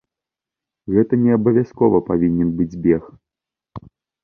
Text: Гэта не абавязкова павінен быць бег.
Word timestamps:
Гэта 0.95 1.13
не 1.25 1.31
абавязкова 1.37 2.03
павінен 2.09 2.51
быць 2.63 2.79
бег. 2.89 3.03